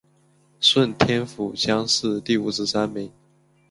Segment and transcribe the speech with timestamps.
[0.59, 3.11] 顺天府乡试第五十三名。